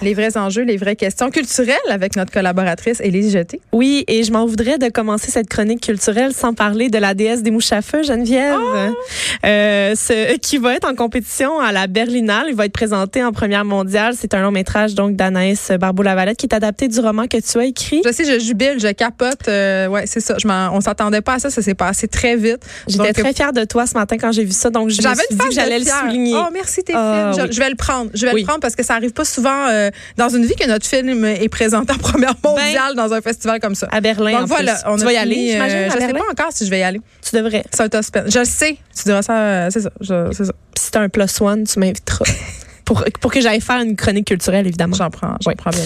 [0.00, 3.60] Les vrais enjeux, les vraies questions culturelles avec notre collaboratrice Élise Jeté.
[3.72, 7.42] Oui, et je m'en voudrais de commencer cette chronique culturelle sans parler de la déesse
[7.42, 8.56] des mouches à feu, Geneviève,
[9.44, 12.46] euh, ce, qui va être en compétition à la Berlinale.
[12.48, 14.14] Il va être présenté en première mondiale.
[14.16, 17.64] C'est un long métrage donc d'Anaïs Barbeau-Lavalette qui est adapté du roman que tu as
[17.64, 18.02] écrit.
[18.04, 19.48] Je sais, je jubile, je capote.
[19.48, 20.36] Euh, ouais, c'est ça.
[20.38, 21.50] Je on s'attendait pas à ça.
[21.50, 22.64] Ça s'est passé très vite.
[22.86, 25.26] J'étais très fière de toi ce matin quand j'ai vu ça, donc je me suis
[25.30, 26.34] dit que j'allais le souligner.
[26.36, 27.32] Oh, merci, t'es Ah.
[27.50, 28.10] Je, vais le prendre.
[28.14, 28.40] Je vais Oui.
[28.42, 31.24] le prendre parce que ça arrive pas souvent euh, dans une vie que notre film
[31.24, 33.86] est présenté en première mondiale dans un festival comme ça.
[33.90, 34.82] Ben, À Berlin, Donc en voilà, plus.
[34.90, 36.20] on tu a vas y aller, euh, j'imagine, Je sais Berlin?
[36.36, 37.00] pas encore si je vais y aller.
[37.28, 37.64] Tu devrais.
[37.72, 38.32] C'est un suspense.
[38.32, 38.76] Je le sais.
[38.96, 39.32] Tu diras ça.
[39.38, 39.90] euh, c'est ça.
[40.00, 40.52] C'est ça.
[40.74, 42.24] Puis si t'as un plus one, tu m'inviteras.
[42.84, 44.96] Pour, pour que j'aille faire une chronique culturelle, évidemment.
[44.96, 45.36] J'en prends.
[45.42, 45.54] J'en Oui.
[45.58, 45.82] prends bien.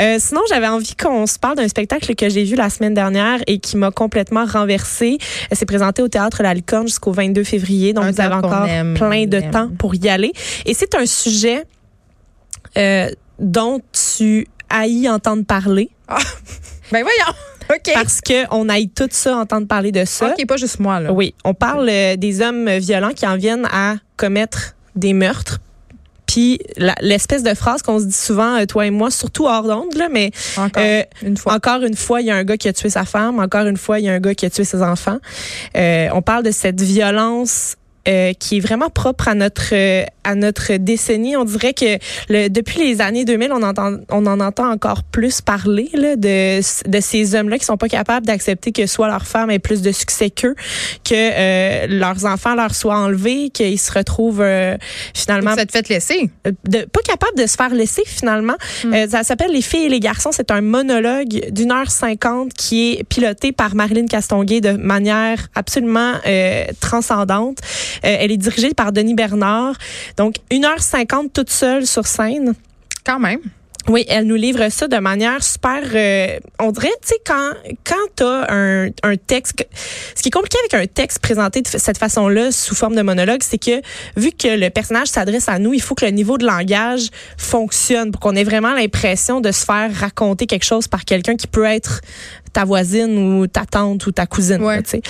[0.00, 3.38] Euh, sinon, j'avais envie qu'on se parle d'un spectacle que j'ai vu la semaine dernière
[3.46, 5.18] et qui m'a complètement renversée.
[5.20, 8.66] Euh, C'est présenté au théâtre La Licorne jusqu'au 22 février, donc Un vous avez encore
[8.66, 9.50] aime, plein de aime.
[9.52, 10.32] temps pour y aller.
[10.66, 11.66] Et c'est un sujet
[12.76, 13.08] euh,
[13.40, 15.90] dont tu haïs entendre parler
[16.92, 17.34] Ben voyons.
[17.70, 17.90] OK.
[17.94, 20.34] parce que on haït tout ça entendre parler de ça.
[20.36, 21.12] OK, pas juste moi, là.
[21.12, 25.60] Oui, on parle euh, des hommes violents qui en viennent à commettre des meurtres.
[26.26, 26.58] Puis
[27.00, 30.08] l'espèce de phrase qu'on se dit souvent, euh, toi et moi, surtout hors d'onde, là,
[30.10, 31.54] mais Encore euh, une fois.
[31.54, 33.38] encore une fois, il y a un gars qui a tué sa femme.
[33.38, 35.18] Encore une fois, il y a un gars qui a tué ses enfants.
[35.76, 37.76] On parle de cette violence.
[38.08, 41.36] Euh, qui est vraiment propre à notre euh, à notre décennie.
[41.36, 41.98] On dirait que
[42.28, 46.60] le, depuis les années 2000, on entend on en entend encore plus parler là, de
[46.88, 49.92] de ces hommes-là qui sont pas capables d'accepter que soit leur femme ait plus de
[49.92, 50.54] succès qu'eux,
[51.04, 54.76] que euh, leurs enfants leur soient enlevés, qu'ils se retrouvent euh,
[55.14, 56.30] finalement Vous êtes fait laisser.
[56.44, 58.56] de, pas capable de se faire laisser finalement.
[58.86, 60.30] Euh, ça s'appelle Les filles et les garçons.
[60.32, 66.14] C'est un monologue d'une heure cinquante qui est piloté par Marilyn Castonguay de manière absolument
[66.26, 67.58] euh, transcendante.
[68.04, 69.74] Euh, elle est dirigée par Denis Bernard.
[70.16, 72.54] Donc, une heure cinquante toute seule sur scène.
[73.04, 73.40] Quand même.
[73.88, 75.80] Oui, elle nous livre ça de manière super.
[75.94, 77.52] euh, on dirait, tu sais, quand
[77.84, 79.66] quand t'as un, un texte,
[80.14, 83.40] ce qui est compliqué avec un texte présenté de cette façon-là sous forme de monologue,
[83.42, 83.80] c'est que
[84.16, 87.08] vu que le personnage s'adresse à nous, il faut que le niveau de langage
[87.38, 91.46] fonctionne pour qu'on ait vraiment l'impression de se faire raconter quelque chose par quelqu'un qui
[91.46, 92.02] peut être
[92.52, 94.62] ta voisine ou ta tante ou ta cousine.
[94.62, 94.76] Ouais.
[94.76, 95.02] là, tu sais.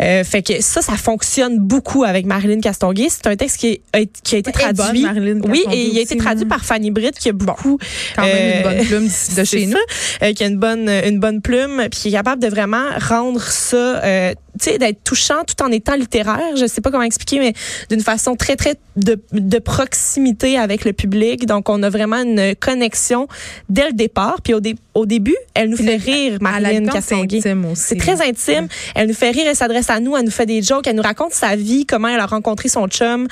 [0.00, 3.08] Euh, fait que ça, ça fonctionne beaucoup avec Marilyn Castonguay.
[3.10, 5.40] C'est un texte qui, est- qui a été Elle est bonne, traduit.
[5.48, 7.78] Oui, et il a été traduit par Fanny Britt qui a beaucoup
[8.16, 9.76] Quand même une euh, bonne plume de chez nous.
[10.20, 12.84] ça, euh, qui a une bonne une bonne plume puis qui est capable de vraiment
[13.08, 17.02] rendre ça euh, tu sais d'être touchant tout en étant littéraire je sais pas comment
[17.04, 17.54] expliquer mais
[17.88, 22.54] d'une façon très très de, de proximité avec le public donc on a vraiment une
[22.56, 23.28] connexion
[23.68, 27.40] dès le départ puis au, dé- au début elle nous fait rire Marilyn Castonguay
[27.74, 28.68] c'est très intime.
[28.94, 31.02] Elle nous fait rire, elle s'adresse à nous, elle nous fait des jokes, elle nous
[31.02, 33.26] raconte sa vie, comment elle a rencontré son chum.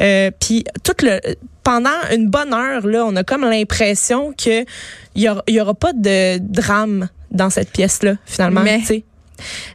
[0.00, 1.18] Euh, puis tout le
[1.62, 4.64] pendant une bonne heure là, on a comme l'impression que
[5.14, 8.62] il y y aura pas de drame dans cette pièce là finalement.
[8.62, 9.04] Mais- tu sais.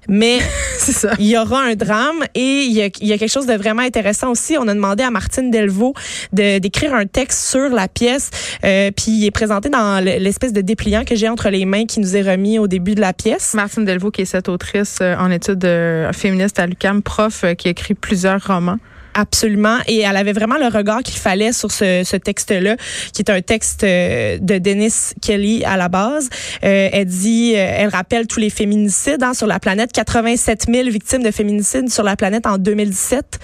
[0.07, 0.39] Mais
[1.19, 3.53] il y aura un drame et il y a, il y a quelque chose de
[3.53, 4.57] vraiment intéressant aussi.
[4.57, 5.93] On a demandé à Martine Delvaux
[6.33, 8.29] de d'écrire un texte sur la pièce,
[8.63, 11.85] euh, puis il est présenté dans le- l'espèce de dépliant que j'ai entre les mains
[11.85, 13.53] qui nous est remis au début de la pièce.
[13.53, 17.67] Martine Delvaux, qui est cette autrice euh, en études euh, féministes à l'UQAM, prof, qui
[17.67, 18.77] a écrit plusieurs romans.
[19.13, 19.77] Absolument.
[19.87, 22.75] Et elle avait vraiment le regard qu'il fallait sur ce, ce texte-là,
[23.13, 26.29] qui est un texte euh, de Dennis Kelly à la base.
[26.63, 30.89] Euh, elle dit, euh, elle rappelle tous les féminicides hein, sur la planète, 87 000
[30.89, 33.39] victimes de féminicides sur la planète en 2017,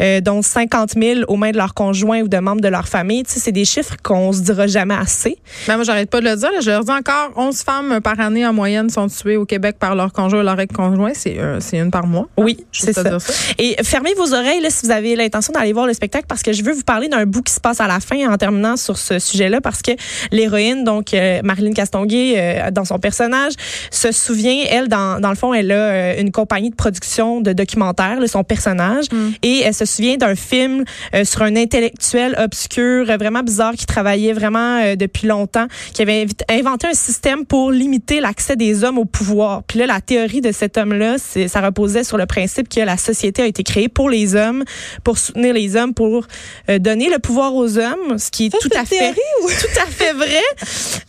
[0.00, 3.22] euh, dont 50 000 aux mains de leurs conjoints ou de membres de leur famille.
[3.24, 5.36] Tu sais, c'est des chiffres qu'on se dira jamais assez.
[5.66, 6.50] Ben, moi, j'arrête pas de le dire.
[6.52, 6.60] là.
[6.60, 9.94] Je leur dis encore, 11 femmes par année en moyenne sont tuées au Québec par
[9.94, 11.12] leur conjoint ou leur ex-conjoint.
[11.14, 12.28] C'est euh, c'est une par mois.
[12.36, 13.18] Oui, Juste c'est ça.
[13.18, 13.32] ça.
[13.58, 16.52] Et fermez vos oreilles là, si vous avez l'intention d'aller voir le spectacle parce que
[16.52, 18.96] je veux vous parler d'un bout qui se passe à la fin en terminant sur
[18.98, 19.92] ce sujet-là parce que
[20.30, 23.52] l'héroïne, donc euh, Marilyn Castonguay, euh, dans son personnage,
[23.90, 27.52] se souvient, elle, dans, dans le fond, elle a euh, une compagnie de production de
[27.52, 29.06] documentaires, là, son personnage,
[29.42, 30.84] et elle se souvient d'un film
[31.14, 36.02] euh, sur un intellectuel obscur, euh, vraiment bizarre, qui travaillait vraiment euh, depuis longtemps, qui
[36.02, 39.62] avait inventé un système pour limiter l'accès des hommes au pouvoir.
[39.64, 42.96] Puis là, la théorie de cet homme-là, c'est- ça reposait sur le principe que la
[42.96, 44.64] société a été créée pour les hommes,
[45.04, 46.26] pour soutenir les hommes, pour
[46.68, 49.16] euh, donner le pouvoir aux hommes, ce qui est tout à fait théorie
[49.60, 50.42] tout à fait vrai.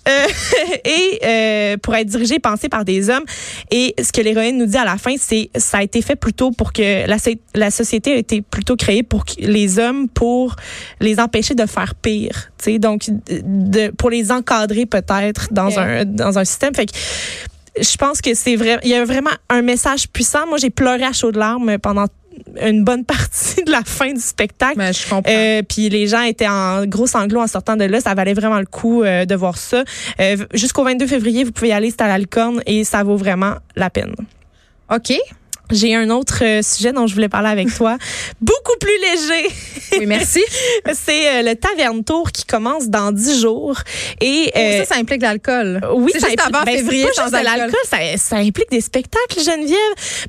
[0.07, 0.25] euh,
[0.86, 3.24] et euh, pour être dirigé et pensé par des hommes.
[3.72, 6.51] Et ce que l'héroïne nous dit à la fin, c'est ça a été fait plutôt
[6.51, 7.18] pour que la,
[7.56, 10.56] la société a été plutôt créée pour les hommes pour
[11.00, 12.51] les empêcher de faire pire.
[12.57, 16.74] sais donc de, pour les encadrer peut-être dans un dans un système.
[16.74, 16.94] Fait que
[17.80, 18.80] je pense que c'est vrai.
[18.84, 20.45] Il y a vraiment un message puissant.
[20.48, 22.06] Moi, j'ai pleuré à chaudes larmes pendant
[22.62, 24.77] une bonne partie de la fin du spectacle.
[24.77, 25.31] Mais je comprends.
[25.31, 28.00] Euh, puis les gens étaient en gros sanglots en sortant de là.
[28.00, 29.83] Ça valait vraiment le coup euh, de voir ça.
[30.19, 33.18] Euh, Jusqu'au 22 février, vous pouvez y aller, c'est à la licorne et ça vaut
[33.18, 34.13] vraiment la peine.
[34.94, 35.13] OK.
[35.71, 37.98] J'ai un autre euh, sujet dont je voulais parler avec toi,
[38.42, 39.56] beaucoup plus léger.
[39.94, 40.44] Oui, merci.
[40.94, 43.80] c'est euh, le Taverne Tour qui commence dans dix jours.
[44.21, 45.81] Et oh, ça, ça implique l'alcool.
[45.95, 47.80] Oui, c'est juste avant ben, février sans l'alcool.
[47.89, 49.77] Ça, ça, implique des spectacles, Geneviève,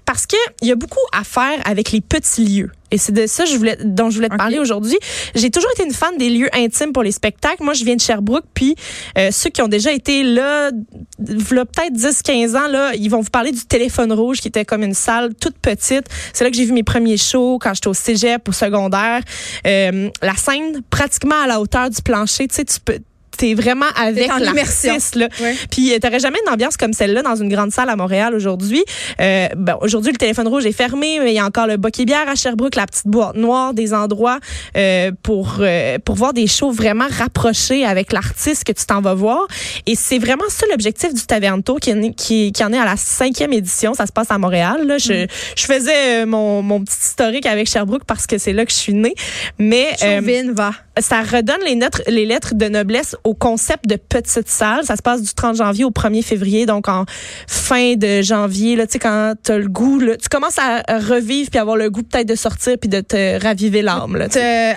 [0.04, 2.70] parce que il y a beaucoup à faire avec les petits lieux.
[2.94, 4.96] Et c'est de ça je voulais, dont je voulais te parler aujourd'hui.
[5.34, 7.64] J'ai toujours été une fan des lieux intimes pour les spectacles.
[7.64, 8.76] Moi, je viens de Sherbrooke, puis
[9.18, 10.70] euh, ceux qui ont déjà été là,
[11.18, 14.94] peut-être 10-15 ans, là, ils vont vous parler du Téléphone Rouge, qui était comme une
[14.94, 16.06] salle toute petite.
[16.32, 19.22] C'est là que j'ai vu mes premiers shows quand j'étais au cégep, au secondaire.
[19.66, 22.46] Euh, la scène, pratiquement à la hauteur du plancher.
[22.46, 23.00] Tu sais, tu peux
[23.44, 25.28] t'es vraiment avec l'artiste là.
[25.40, 25.54] Ouais.
[25.70, 28.82] Puis euh, t'aurais jamais une ambiance comme celle-là dans une grande salle à Montréal aujourd'hui.
[29.20, 32.04] Euh, bon, aujourd'hui le téléphone rouge est fermé, mais il y a encore le Boquet
[32.04, 34.38] Bière à Sherbrooke, la petite boîte noire, des endroits
[34.76, 39.14] euh, pour euh, pour voir des shows vraiment rapprochés avec l'artiste que tu t'en vas
[39.14, 39.46] voir.
[39.86, 42.96] Et c'est vraiment ça l'objectif du Taverne Tour qui, qui, qui en est à la
[42.96, 43.94] cinquième édition.
[43.94, 44.86] Ça se passe à Montréal.
[44.86, 44.98] Là.
[44.98, 45.26] Je, mm.
[45.56, 48.76] je faisais euh, mon, mon petit historique avec Sherbrooke parce que c'est là que je
[48.76, 49.14] suis née.
[49.58, 50.20] Mais euh,
[50.54, 50.72] va.
[50.98, 54.84] Ça redonne les, lettres, les lettres de noblesse au concept de petite salle.
[54.84, 57.04] Ça se passe du 30 janvier au 1er février, donc en
[57.46, 61.50] fin de janvier, là, tu sais, quand t'as le goût, là, tu commences à revivre
[61.50, 64.16] puis avoir le goût peut-être de sortir puis de te raviver l'âme.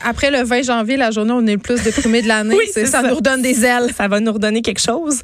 [0.03, 2.85] Après le 20 janvier, la journée où on est le plus déprimé de l'année, ça,
[2.85, 3.91] ça, nous redonne des ailes.
[3.95, 5.21] Ça va nous redonner quelque chose.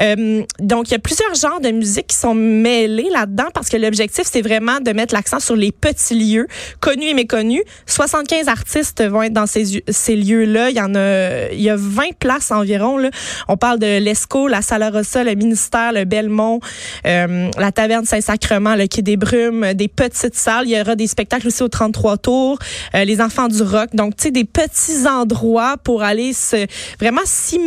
[0.00, 3.76] Euh, donc, il y a plusieurs genres de musique qui sont mêlés là-dedans parce que
[3.76, 6.46] l'objectif, c'est vraiment de mettre l'accent sur les petits lieux,
[6.80, 7.62] connus et méconnus.
[7.86, 10.70] 75 artistes vont être dans ces, ces lieux-là.
[10.70, 12.98] Il y en a, il y a 20 places en environ.
[12.98, 13.10] Là.
[13.48, 16.60] On parle de l'ESCO, la Sala Rossa, le ministère, le Belmont,
[17.06, 20.66] euh, la Taverne Saint-Sacrement, le Quai des Brumes, des petites salles.
[20.66, 22.58] Il y aura des spectacles aussi au 33 tours,
[22.94, 23.90] euh, les enfants du rock.
[23.94, 26.66] Donc, tu sais, des petits endroits pour aller se
[27.00, 27.58] vraiment si,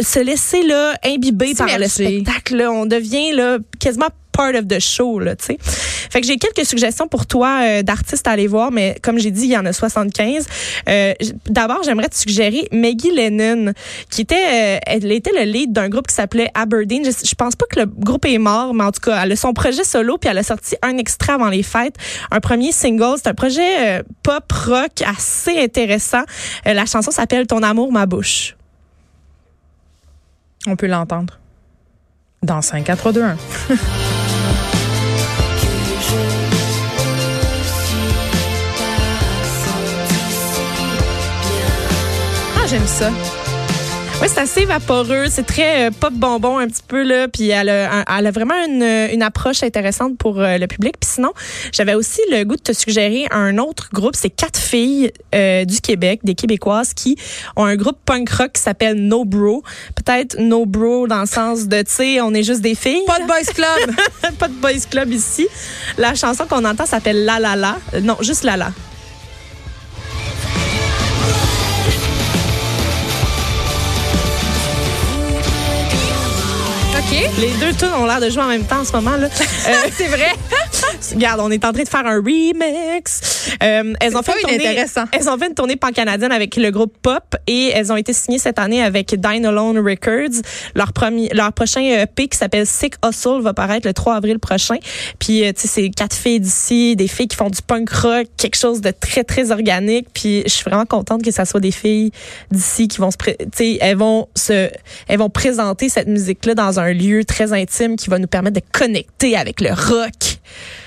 [0.00, 2.56] se laisser là imbiber par le spectacle.
[2.56, 2.70] Là.
[2.70, 5.58] On devient là quasiment part of the show, là, tu sais.
[5.62, 9.30] Fait que j'ai quelques suggestions pour toi euh, d'artistes à aller voir, mais comme j'ai
[9.30, 10.46] dit, il y en a 75.
[10.88, 11.14] Euh,
[11.46, 13.72] D'abord, j'aimerais te suggérer Maggie Lennon,
[14.10, 17.04] qui était, euh, elle était le lead d'un groupe qui s'appelait Aberdeen.
[17.04, 19.36] Je, je, pense pas que le groupe est mort, mais en tout cas, elle a
[19.36, 21.96] son projet solo, puis elle a sorti un extrait avant les fêtes,
[22.30, 23.16] un premier single.
[23.16, 26.22] C'est un projet pop rock assez intéressant.
[26.64, 28.56] la chanson s'appelle Ton amour, ma bouche.
[30.66, 31.38] On peut l'entendre.
[32.42, 33.36] Dans 5, 4, 3, 2, 1.
[42.68, 43.10] J'aime ça.
[44.20, 47.68] Oui, c'est assez vaporeux, c'est très euh, pop bonbon un petit peu là, puis elle
[47.68, 50.94] a, elle a vraiment une, une, approche intéressante pour euh, le public.
[50.98, 51.32] Puis sinon,
[51.70, 55.80] j'avais aussi le goût de te suggérer un autre groupe, c'est quatre filles euh, du
[55.80, 57.16] Québec, des Québécoises qui
[57.56, 59.62] ont un groupe punk rock qui s'appelle No Bro.
[59.94, 63.04] Peut-être No Bro dans le sens de tu sais, on est juste des filles.
[63.06, 63.96] Pas de boys club,
[64.38, 65.46] pas de boys club ici.
[65.98, 67.76] La chanson qu'on entend s'appelle La La La.
[68.02, 68.70] Non, juste La La.
[77.10, 79.16] Les deux tunes ont l'air de jouer en même temps en ce moment.
[79.16, 79.28] là.
[79.28, 80.32] Euh, c'est vrai.
[81.14, 83.50] Regarde, on est en train de faire un remix.
[83.62, 84.86] Euh, elles ont fait une tournée.
[85.12, 88.38] Elles ont fait une tournée pan-canadienne avec le groupe Pop et elles ont été signées
[88.38, 90.42] cette année avec Dine Alone Records.
[90.74, 94.76] Leur premier, leur prochain EP qui s'appelle Sick Hustle va paraître le 3 avril prochain.
[95.18, 98.26] Puis euh, tu sais, c'est quatre filles d'ici, des filles qui font du punk rock,
[98.36, 100.08] quelque chose de très très organique.
[100.12, 102.10] Puis je suis vraiment contente que ça soit des filles
[102.50, 104.70] d'ici qui vont se, tu sais, elles vont se,
[105.08, 108.60] elles vont présenter cette musique là dans un lieu très intime qui va nous permettre
[108.60, 110.38] de connecter avec le rock.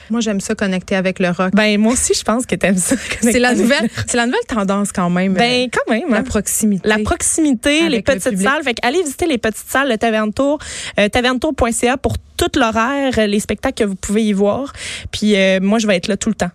[0.09, 1.51] Moi, j'aime ça connecter avec le rock.
[1.53, 2.95] Ben moi aussi, je pense que t'aimes ça.
[3.21, 5.33] C'est la nouvelle, c'est la nouvelle tendance quand même.
[5.33, 6.09] Ben euh, quand même.
[6.09, 6.23] La hein.
[6.23, 6.87] proximité.
[6.87, 8.63] La proximité, les petites salles.
[8.63, 10.59] Fait allez visiter les petites salles, le Taverne Tour,
[10.99, 14.73] euh, tavernetour.ca pour tout l'horaire, les spectacles que vous pouvez y voir.
[15.11, 16.51] Puis euh, moi, je vais être là tout le temps.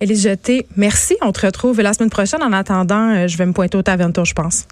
[0.00, 1.16] Élise Jeté, merci.
[1.22, 2.42] On te retrouve la semaine prochaine.
[2.42, 4.66] En attendant, je vais me pointer au Taverne Tour, je pense.